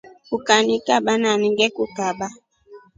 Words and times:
Ukanyikaba 0.35 1.11
nani 1.21 1.45
ngekukaba. 1.53 2.27